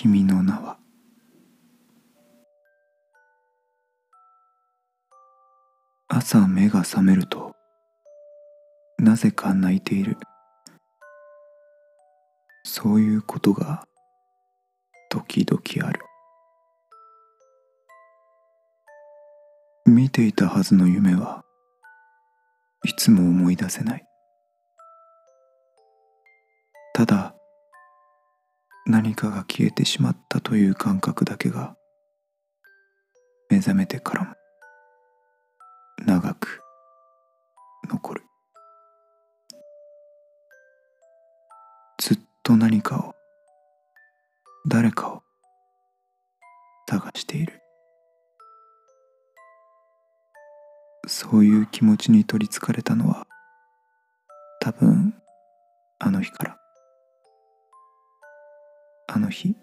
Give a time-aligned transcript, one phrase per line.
[0.00, 0.78] 君の名は。
[6.06, 7.56] 朝目が覚めると
[9.00, 10.16] なぜか泣いている。
[12.62, 13.88] そういうことが
[15.10, 16.00] 時々ある。
[19.84, 21.42] 見ていたはずの夢は
[22.84, 24.07] いつも思い出せない。
[28.98, 31.76] 何かが消えてしまったという感覚だけが
[33.48, 34.34] 目覚めてからも
[36.04, 36.60] 長く
[37.88, 38.22] 残る。
[41.98, 43.14] ずっと何かを
[44.68, 45.22] 誰かを
[46.90, 47.60] 探している。
[51.06, 53.28] そういう気持ちに取りつかれたのは
[54.60, 55.14] 多分
[56.00, 56.57] あの日から。
[59.28, 59.54] の日。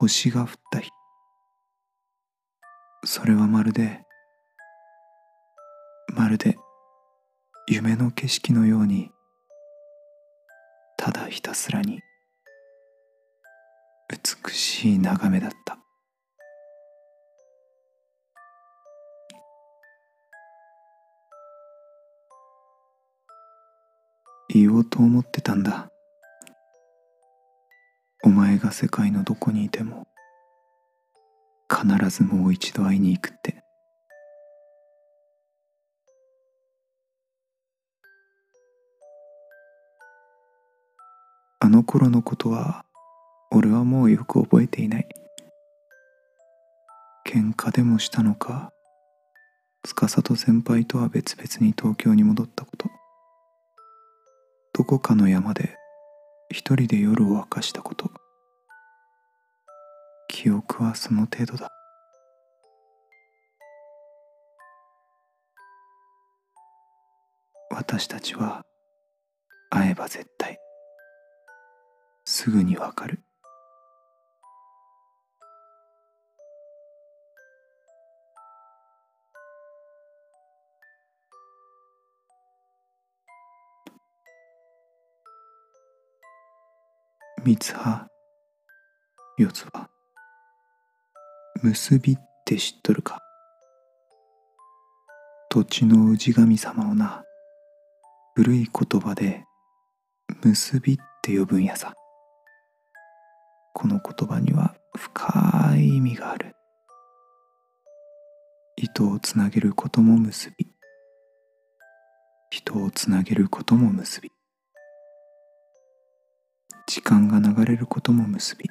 [0.00, 0.90] 星が降った日。
[3.04, 4.00] それはまるで
[6.08, 6.56] まるで
[7.68, 9.10] 夢の景色のように
[10.96, 12.00] ただひたすらに
[14.10, 15.78] 美しい眺めだった。
[24.48, 25.88] 言おうと思ってたんだ。
[28.28, 30.06] お前が世界のどこにいても
[31.66, 33.62] 必ずもう一度会いに行くって。
[41.60, 42.84] あの頃のことは
[43.50, 45.08] 俺はもうよく覚えていない。
[47.26, 48.70] 喧嘩でもしたのか
[49.86, 52.90] 司と先輩とは別々に東京に戻ったこと。
[54.74, 55.78] どこかの山で
[56.50, 58.07] 一人で夜を明かしたこと。
[60.40, 61.66] 記憶はその程度だ。
[67.72, 68.62] 私たちは
[69.68, 70.56] 会えば絶対
[72.24, 73.18] すぐにわかる。
[87.44, 88.06] 三葉
[89.36, 89.97] 四つ葉
[91.60, 93.18] 結びって知っとるか？
[95.50, 97.24] 土地の氏神様をな
[98.36, 99.44] 古い言葉で
[100.44, 101.94] 結びって呼ぶんやさ。
[103.74, 106.54] この言葉には深い意味がある。
[108.76, 110.68] 糸をつなげることも結び。
[112.50, 114.30] 人をつなげることも結び。
[116.86, 118.64] 時間が流れることも結び。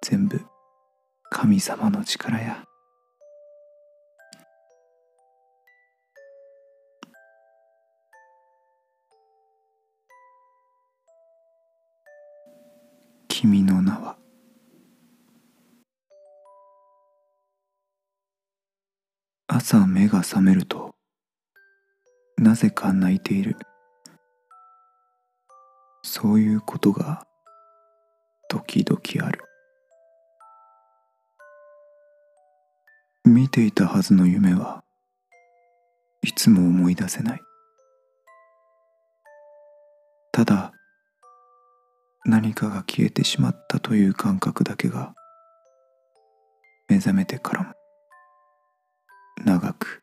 [0.00, 0.40] 全部
[1.30, 2.64] 神様の力や。
[13.28, 14.16] 君の名は。
[19.46, 20.94] 朝目が覚めると
[22.36, 23.56] なぜか泣いている。
[26.02, 27.26] そういうことが
[28.48, 29.47] 時々ある。
[33.28, 34.82] 見ていたはずの夢は
[36.22, 37.40] いつも思い出せない。
[40.32, 40.72] ただ
[42.24, 45.14] 何かが消えてしまったという感覚だけが
[46.88, 47.74] 目覚めてからも
[49.44, 50.02] 長く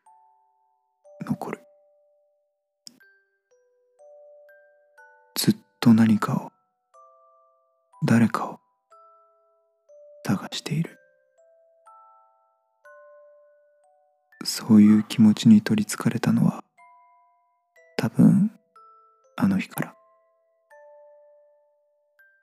[1.26, 1.60] 残る。
[5.34, 6.52] ずっと何かを
[8.06, 8.45] 誰かを
[14.66, 16.64] そういう気持ちに取りつかれたのは
[17.96, 18.50] 多分
[19.36, 19.94] あの日から。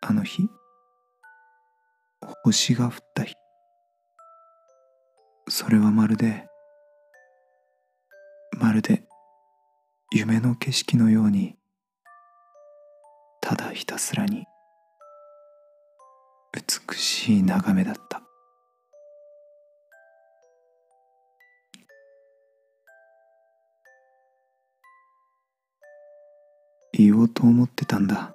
[0.06, 0.44] あの日
[2.43, 3.35] 星が降った日。
[5.49, 6.47] それはまるで
[8.58, 9.03] まるで
[10.14, 11.55] 夢の景色のように
[13.41, 14.46] ただひたすらに
[16.53, 18.22] 美しい眺めだった。
[27.03, 28.34] 言おうと思ってたんだ。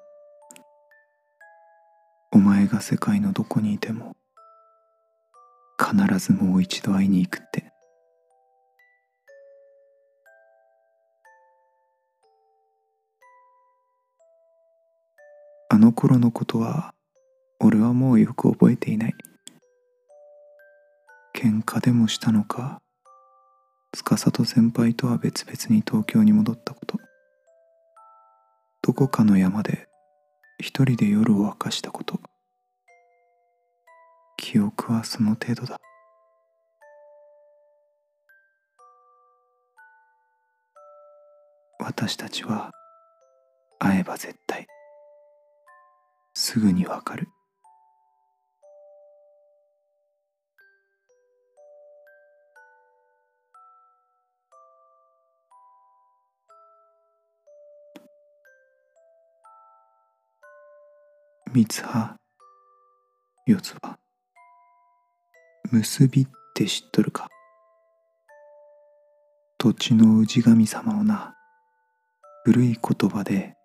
[2.33, 4.15] お前が世界のどこにいても
[5.79, 7.73] 必ずもう一度会いに行くって。
[15.71, 16.95] あの頃のことは
[17.61, 19.15] 俺はもうよく覚えていない。
[21.35, 22.81] 喧嘩でもしたのか
[23.95, 27.08] 司と先輩とは別々に東京に戻ったこと。
[28.99, 29.87] こかの山で
[30.59, 32.19] 一人で夜を明かしたこと。
[34.37, 35.77] 記憶はその程度だ。
[41.79, 42.73] 私たちは
[43.79, 44.67] 会えば絶対
[46.35, 47.29] すぐにわかる。
[61.59, 62.15] 三葉
[63.45, 63.99] 四つ葉。
[65.73, 67.27] 結びって知っとるか？
[69.59, 71.35] 土地の氏神様をな
[72.45, 73.57] 古い言葉で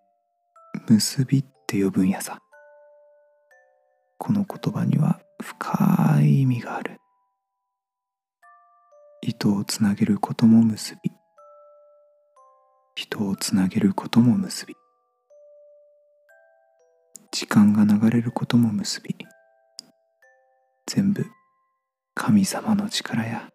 [0.88, 2.40] 結びって呼ぶんやさ。
[4.18, 6.96] この言葉には深い意味がある。
[9.22, 11.12] 糸をつなげることも結び。
[12.96, 14.74] 人をつなげることも結び。
[17.34, 19.16] 時間が流れることも結び
[20.86, 21.26] 全部
[22.14, 23.48] 神様の力や。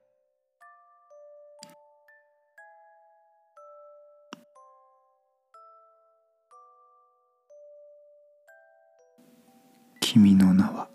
[10.01, 10.89] 君の名は。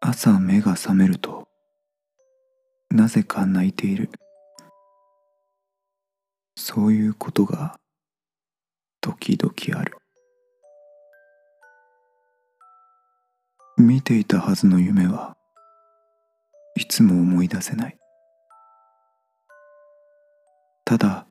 [0.00, 1.46] 朝目が覚めると
[2.90, 4.08] なぜか泣いている。
[6.60, 7.74] そういうことが
[9.00, 9.96] 時々ある。
[13.78, 15.34] 見ていたはずの夢は
[16.76, 17.96] いつも思い出せない。
[20.84, 21.26] ただ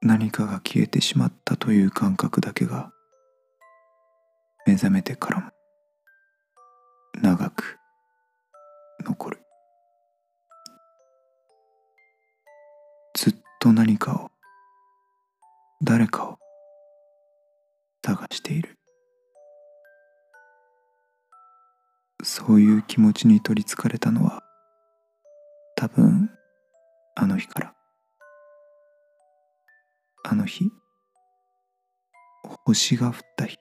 [0.00, 2.90] 何かが消えてしまったという感覚だけが
[4.66, 5.50] 目覚めてからも
[7.20, 7.76] 長く
[13.74, 14.30] 何かを
[15.82, 16.38] 誰かを
[18.04, 18.78] 探している。
[22.22, 24.42] そういう気持ちに取りつかれたのは
[25.76, 26.30] 多分
[27.16, 27.74] あの日から。
[30.26, 30.70] あの日
[32.64, 33.58] 星が降った日。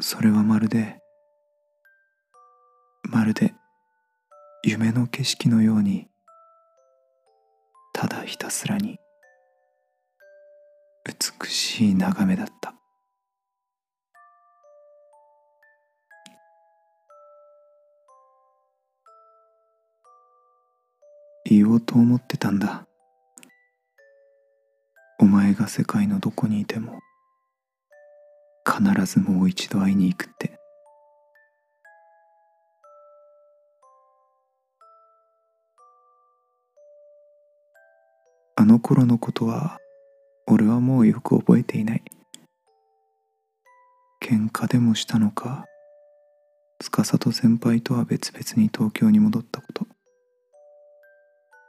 [0.00, 0.98] それはまるで
[3.04, 3.54] まるで
[4.62, 6.08] 夢の景色のように
[7.94, 8.98] ただひたすらに
[11.40, 12.74] 美しい眺めだった。
[21.44, 22.84] 言おうと思ってたんだ。
[25.20, 26.98] お前が世界のどこにいても
[28.66, 30.58] 必ずもう一度会いに行くって。
[38.64, 39.76] あの頃のことは
[40.46, 42.02] 俺はもうよく覚えていない。
[44.22, 45.66] 喧嘩でもしたのか
[46.80, 49.86] 司と先輩とは別々に東京に戻ったこと。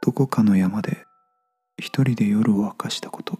[0.00, 1.04] どこかの山で
[1.78, 3.38] 一人で夜を明かしたこと。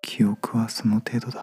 [0.00, 1.42] 記憶はその程度だ。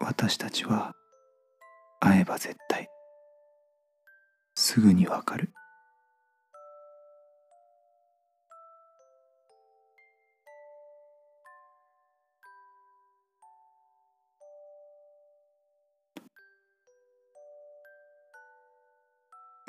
[0.00, 0.92] 私たちは
[1.98, 2.88] 会えば絶対。
[4.60, 5.52] すぐにわかる。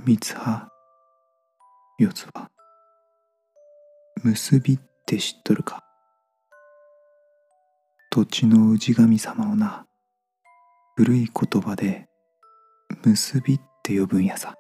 [0.03, 0.67] 三葉
[1.99, 2.49] 四つ葉
[4.23, 5.83] 結びって知っとるか？
[8.09, 9.85] 土地の氏神様をな
[10.95, 12.07] 古い言葉で
[13.03, 14.55] 結びって呼ぶんやさ。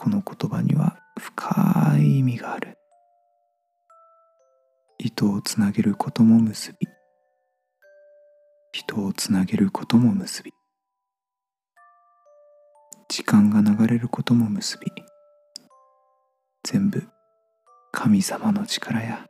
[0.00, 2.78] この言葉には深い意味がある。
[4.98, 6.88] 糸をつなげることも結び。
[8.72, 10.52] 人をつなげることも結び。
[13.10, 14.90] 時間が流れることも結び。
[16.64, 17.06] 全部
[17.92, 19.26] 神様の力や